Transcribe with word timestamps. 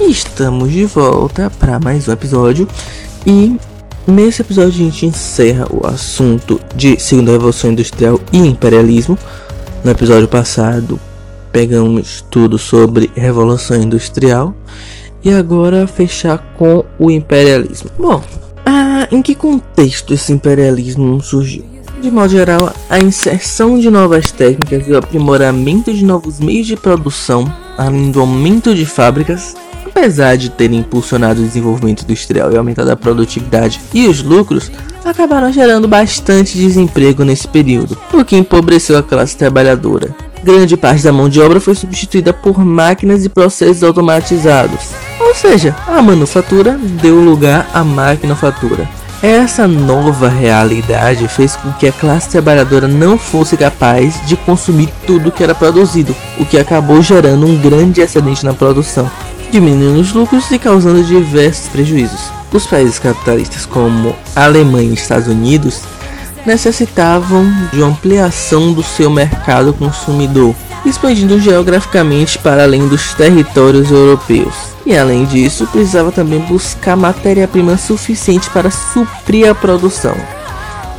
Estamos 0.00 0.70
de 0.70 0.84
volta 0.84 1.50
para 1.50 1.80
mais 1.80 2.06
um 2.06 2.12
episódio 2.12 2.68
e 3.26 3.56
nesse 4.06 4.42
episódio 4.42 4.70
a 4.70 4.84
gente 4.84 5.04
encerra 5.04 5.66
o 5.70 5.86
assunto 5.86 6.60
de 6.76 6.98
Segunda 7.00 7.32
Revolução 7.32 7.72
Industrial 7.72 8.20
e 8.32 8.38
Imperialismo. 8.38 9.18
No 9.84 9.90
episódio 9.90 10.28
passado 10.28 11.00
pegamos 11.50 12.24
tudo 12.30 12.56
sobre 12.58 13.10
Revolução 13.16 13.76
Industrial 13.76 14.54
e 15.22 15.32
agora 15.32 15.86
fechar 15.88 16.38
com 16.56 16.84
o 16.96 17.10
imperialismo. 17.10 17.90
Bom, 17.98 18.22
ah, 18.64 19.08
em 19.10 19.20
que 19.20 19.34
contexto 19.34 20.14
esse 20.14 20.32
imperialismo 20.32 21.20
surgiu? 21.20 21.64
De 22.00 22.08
modo 22.12 22.28
geral, 22.30 22.72
a 22.88 23.00
inserção 23.00 23.78
de 23.78 23.90
novas 23.90 24.30
técnicas 24.30 24.86
e 24.86 24.92
o 24.92 24.96
aprimoramento 24.96 25.92
de 25.92 26.04
novos 26.04 26.38
meios 26.38 26.68
de 26.68 26.76
produção, 26.76 27.52
além 27.76 28.12
do 28.12 28.20
aumento 28.20 28.72
de 28.72 28.86
fábricas, 28.86 29.56
apesar 29.98 30.36
de 30.36 30.48
terem 30.48 30.78
impulsionado 30.78 31.40
o 31.40 31.44
desenvolvimento 31.44 32.02
industrial 32.02 32.52
e 32.52 32.56
aumentado 32.56 32.90
a 32.90 32.96
produtividade 32.96 33.80
e 33.92 34.06
os 34.06 34.22
lucros, 34.22 34.70
acabaram 35.04 35.52
gerando 35.52 35.88
bastante 35.88 36.56
desemprego 36.56 37.24
nesse 37.24 37.48
período, 37.48 37.98
o 38.12 38.24
que 38.24 38.36
empobreceu 38.36 38.96
a 38.96 39.02
classe 39.02 39.36
trabalhadora. 39.36 40.14
Grande 40.44 40.76
parte 40.76 41.02
da 41.02 41.12
mão 41.12 41.28
de 41.28 41.40
obra 41.40 41.60
foi 41.60 41.74
substituída 41.74 42.32
por 42.32 42.64
máquinas 42.64 43.24
e 43.24 43.28
processos 43.28 43.82
automatizados, 43.82 44.90
ou 45.18 45.34
seja, 45.34 45.74
a 45.88 46.00
manufatura 46.00 46.78
deu 47.02 47.16
lugar 47.16 47.68
à 47.74 47.82
maquinofatura. 47.82 48.88
Essa 49.20 49.66
nova 49.66 50.28
realidade 50.28 51.26
fez 51.26 51.56
com 51.56 51.72
que 51.72 51.88
a 51.88 51.92
classe 51.92 52.28
trabalhadora 52.28 52.86
não 52.86 53.18
fosse 53.18 53.56
capaz 53.56 54.24
de 54.28 54.36
consumir 54.36 54.90
tudo 55.04 55.32
que 55.32 55.42
era 55.42 55.56
produzido, 55.56 56.14
o 56.38 56.44
que 56.44 56.56
acabou 56.56 57.02
gerando 57.02 57.44
um 57.44 57.58
grande 57.58 58.00
excedente 58.00 58.44
na 58.44 58.54
produção, 58.54 59.10
diminuindo 59.50 60.00
os 60.00 60.12
lucros 60.12 60.50
e 60.50 60.58
causando 60.58 61.02
diversos 61.02 61.68
prejuízos. 61.68 62.20
Os 62.52 62.66
países 62.66 62.98
capitalistas 62.98 63.66
como 63.66 64.14
Alemanha 64.34 64.90
e 64.90 64.94
Estados 64.94 65.28
Unidos 65.28 65.82
necessitavam 66.46 67.44
de 67.72 67.82
ampliação 67.82 68.72
do 68.72 68.82
seu 68.82 69.10
mercado 69.10 69.72
consumidor, 69.74 70.54
expandindo 70.86 71.38
geograficamente 71.38 72.38
para 72.38 72.62
além 72.62 72.88
dos 72.88 73.12
territórios 73.12 73.90
europeus. 73.90 74.54
E 74.86 74.96
além 74.96 75.26
disso, 75.26 75.66
precisava 75.66 76.10
também 76.10 76.40
buscar 76.40 76.96
matéria-prima 76.96 77.76
suficiente 77.76 78.48
para 78.48 78.70
suprir 78.70 79.50
a 79.50 79.54
produção. 79.54 80.16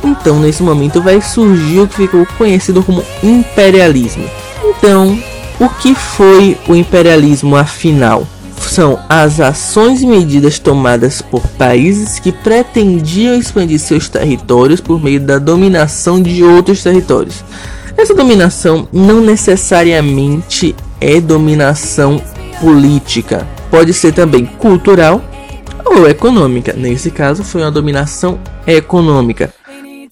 Então, 0.04 0.38
nesse 0.38 0.62
momento, 0.62 1.02
vai 1.02 1.20
surgir 1.20 1.80
o 1.80 1.88
que 1.88 1.96
ficou 1.96 2.24
conhecido 2.38 2.82
como 2.82 3.04
imperialismo. 3.22 4.24
Então, 4.64 5.18
o 5.58 5.68
que 5.68 5.94
foi 5.94 6.56
o 6.68 6.76
imperialismo 6.76 7.56
afinal? 7.56 8.26
São 8.70 9.00
as 9.08 9.40
ações 9.40 10.00
e 10.00 10.06
medidas 10.06 10.60
tomadas 10.60 11.20
por 11.20 11.44
países 11.58 12.20
que 12.20 12.30
pretendiam 12.30 13.34
expandir 13.34 13.80
seus 13.80 14.08
territórios 14.08 14.80
por 14.80 15.02
meio 15.02 15.18
da 15.18 15.40
dominação 15.40 16.22
de 16.22 16.44
outros 16.44 16.80
territórios. 16.80 17.42
Essa 17.96 18.14
dominação 18.14 18.86
não 18.92 19.20
necessariamente 19.20 20.76
é 21.00 21.20
dominação 21.20 22.22
política, 22.60 23.44
pode 23.72 23.92
ser 23.92 24.12
também 24.12 24.46
cultural 24.46 25.20
ou 25.84 26.08
econômica. 26.08 26.72
Nesse 26.72 27.10
caso, 27.10 27.42
foi 27.42 27.62
uma 27.62 27.72
dominação 27.72 28.38
econômica. 28.68 29.52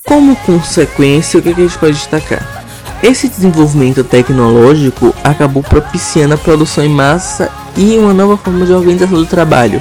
Como 0.05 0.35
consequência, 0.35 1.39
o 1.39 1.43
que 1.45 1.51
a 1.51 1.55
gente 1.55 1.79
pode 1.79 1.93
destacar? 1.93 2.58
Esse 3.03 3.29
desenvolvimento 3.29 4.03
tecnológico 4.03 5.15
acabou 5.23 5.63
propiciando 5.63 6.35
a 6.35 6.39
produção 6.39 6.85
em 6.85 6.89
massa 6.89 7.51
e 7.77 7.97
uma 7.97 8.13
nova 8.13 8.37
forma 8.37 8.67
de 8.67 8.73
organização 8.73 9.19
do 9.19 9.27
trabalho, 9.27 9.81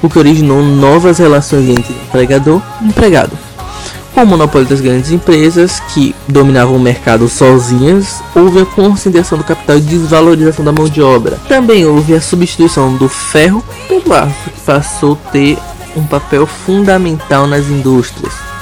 o 0.00 0.08
que 0.08 0.18
originou 0.18 0.62
novas 0.62 1.18
relações 1.18 1.68
entre 1.68 1.92
empregador 1.92 2.62
e 2.80 2.86
empregado. 2.86 3.32
Com 4.14 4.22
o 4.22 4.26
monopólio 4.26 4.68
das 4.68 4.80
grandes 4.80 5.10
empresas 5.10 5.80
que 5.92 6.14
dominavam 6.28 6.76
o 6.76 6.80
mercado 6.80 7.28
sozinhas, 7.28 8.22
houve 8.32 8.60
a 8.60 8.66
concentração 8.66 9.36
do 9.36 9.42
capital 9.42 9.76
e 9.76 9.80
desvalorização 9.80 10.64
da 10.64 10.70
mão 10.70 10.88
de 10.88 11.02
obra. 11.02 11.36
Também 11.48 11.84
houve 11.84 12.14
a 12.14 12.20
substituição 12.20 12.94
do 12.94 13.08
ferro 13.08 13.64
pelo 13.88 14.14
aço, 14.14 14.50
que 14.54 14.60
passou 14.60 15.18
a 15.26 15.30
ter 15.30 15.58
um 15.96 16.04
papel 16.04 16.46
fundamental 16.46 17.48
nas 17.48 17.66
indústrias. 17.66 18.53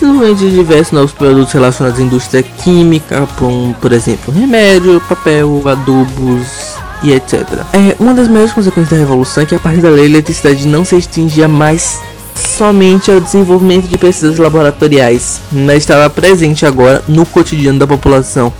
Desenvolvimento 0.00 0.38
de 0.38 0.50
diversos 0.50 0.92
novos 0.92 1.12
produtos 1.12 1.52
relacionados 1.52 2.00
à 2.00 2.02
indústria 2.02 2.42
química, 2.42 3.28
como, 3.38 3.74
por 3.74 3.92
exemplo, 3.92 4.32
remédio, 4.32 4.98
papel, 5.06 5.62
adubos, 5.66 6.78
e 7.02 7.12
etc. 7.12 7.42
É, 7.72 7.96
uma 8.00 8.14
das 8.14 8.26
maiores 8.26 8.52
consequências 8.52 8.90
da 8.90 8.96
revolução 8.96 9.42
é 9.42 9.46
que 9.46 9.54
a 9.54 9.58
partir 9.58 9.82
da 9.82 9.90
lei 9.90 10.04
a 10.04 10.08
eletricidade 10.08 10.66
não 10.66 10.86
se 10.86 10.96
extinguia 10.96 11.46
mais 11.46 12.00
somente 12.34 13.10
ao 13.10 13.20
desenvolvimento 13.20 13.88
de 13.88 13.98
pesquisas 13.98 14.38
laboratoriais, 14.38 15.40
mas 15.52 15.78
estava 15.78 16.08
presente 16.08 16.64
agora 16.64 17.02
no 17.06 17.26
cotidiano 17.26 17.78
da 17.78 17.86
população, 17.86 18.50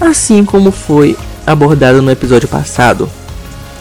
assim 0.00 0.44
como 0.44 0.72
foi 0.72 1.16
abordado 1.46 2.02
no 2.02 2.10
episódio 2.10 2.48
passado. 2.48 3.08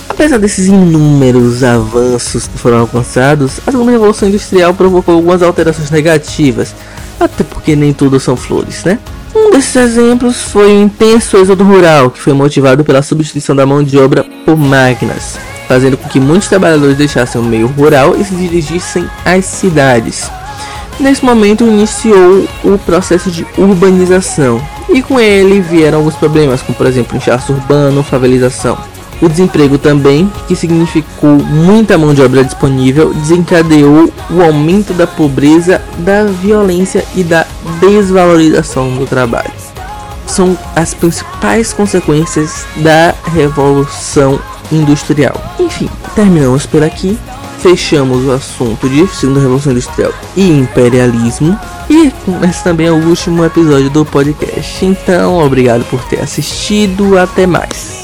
Apesar 0.08 0.38
desses 0.38 0.68
inúmeros 0.68 1.64
avanços 1.64 2.48
que 2.48 2.58
foram 2.58 2.80
alcançados, 2.80 3.60
a 3.68 3.72
segunda 3.72 3.92
revolução 3.92 4.30
industrial 4.30 4.74
provocou 4.74 5.16
algumas 5.16 5.44
alterações 5.44 5.92
negativas, 5.92 6.74
até 7.20 7.44
porque 7.44 7.76
nem 7.76 7.94
tudo 7.94 8.20
são 8.20 8.36
flores, 8.36 8.84
né? 8.84 9.00
Um 9.36 9.52
desses 9.52 9.76
exemplos 9.76 10.42
foi 10.42 10.68
o 10.68 10.82
intenso 10.82 11.38
êxodo 11.38 11.64
rural, 11.64 12.10
que 12.10 12.20
foi 12.20 12.34
motivado 12.34 12.84
pela 12.84 13.02
substituição 13.02 13.56
da 13.56 13.66
mão 13.66 13.84
de 13.84 13.98
obra 13.98 14.26
por 14.46 14.58
máquinas 14.58 15.38
fazendo 15.68 15.98
com 15.98 16.08
que 16.08 16.20
muitos 16.20 16.48
trabalhadores 16.48 16.98
deixassem 16.98 17.40
o 17.40 17.44
meio 17.44 17.68
rural 17.68 18.16
e 18.16 18.24
se 18.24 18.34
dirigissem 18.34 19.08
às 19.26 19.46
cidades. 19.46 20.32
Nesse 21.00 21.24
momento 21.24 21.64
iniciou 21.64 22.48
o 22.64 22.78
processo 22.80 23.30
de 23.30 23.46
urbanização 23.58 24.60
e 24.90 25.04
com 25.04 25.20
ele 25.20 25.62
vieram 25.62 26.00
alguns 26.00 26.16
problemas, 26.16 26.62
como 26.62 26.76
por 26.76 26.88
exemplo 26.88 27.18
inchaço 27.18 27.54
urbano, 27.54 28.02
favelização. 28.02 28.78
O 29.22 29.28
desemprego 29.28 29.78
também, 29.78 30.32
que 30.48 30.56
significou 30.56 31.32
muita 31.32 31.98
mão 31.98 32.14
de 32.14 32.22
obra 32.22 32.44
disponível, 32.44 33.14
desencadeou 33.14 34.12
o 34.30 34.42
aumento 34.42 34.94
da 34.94 35.08
pobreza, 35.08 35.82
da 36.00 36.26
violência 36.26 37.04
e 37.16 37.24
da 37.24 37.46
desvalorização 37.80 38.96
do 38.96 39.06
trabalho. 39.06 39.52
São 40.28 40.58
as 40.76 40.94
principais 40.94 41.74
consequências 41.74 42.66
da 42.78 43.16
Revolução 43.34 44.40
industrial. 44.72 45.36
Enfim, 45.60 45.90
terminamos 46.14 46.66
por 46.66 46.84
aqui. 46.84 47.18
Fechamos 47.60 48.26
o 48.26 48.32
assunto 48.32 48.88
de 48.88 49.08
Segunda 49.08 49.40
Revolução 49.40 49.72
Industrial 49.72 50.14
e 50.36 50.48
Imperialismo. 50.48 51.58
E 51.90 52.12
esse 52.48 52.64
também 52.64 52.88
é 52.88 52.92
o 52.92 53.04
último 53.08 53.44
episódio 53.44 53.90
do 53.90 54.06
podcast. 54.06 54.86
Então, 54.86 55.40
obrigado 55.40 55.84
por 55.86 56.04
ter 56.04 56.22
assistido. 56.22 57.18
Até 57.18 57.48
mais. 57.48 57.97